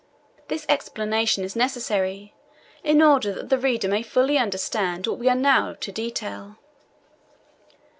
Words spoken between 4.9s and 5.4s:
what we are